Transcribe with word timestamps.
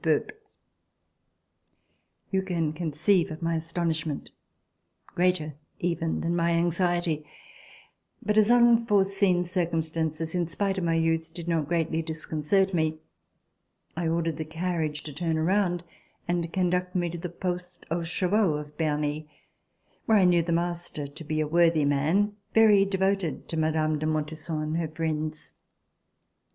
You 2.31 2.41
can 2.41 2.73
conceive 2.73 3.29
of 3.29 3.43
my 3.43 3.53
astonishment— 3.53 4.31
greater 5.15 5.53
even 5.77 6.21
than 6.21 6.35
my 6.35 6.53
anxiety; 6.53 7.23
but 8.23 8.35
as 8.35 8.49
unforeseen 8.49 9.45
cir 9.45 9.67
cumstances, 9.67 10.33
in 10.33 10.47
spite 10.47 10.79
of 10.79 10.83
my 10.83 10.95
youth, 10.95 11.31
did 11.35 11.47
not 11.47 11.67
greatly 11.67 12.01
disconcert 12.01 12.73
me, 12.73 12.97
I 13.95 14.07
ordered 14.07 14.37
the 14.37 14.43
carriage 14.43 15.03
to 15.03 15.13
turn 15.13 15.37
around 15.37 15.83
and 16.27 16.51
conduct 16.51 16.95
me 16.95 17.07
to 17.11 17.19
the 17.19 17.29
poste 17.29 17.85
aux 17.91 18.01
chevaux 18.01 18.53
of 18.55 18.75
Berny, 18.79 19.29
where 20.07 20.17
I 20.17 20.25
knew 20.25 20.41
the 20.41 20.51
master 20.51 21.05
to 21.05 21.23
be 21.23 21.39
a 21.39 21.47
worthy 21.47 21.85
man, 21.85 22.35
very 22.55 22.85
devoted 22.85 23.47
to 23.49 23.55
Mme. 23.57 23.99
de 23.99 24.07
Montesson 24.07 24.63
and 24.63 24.77
her 24.77 24.87
friends. 24.87 25.53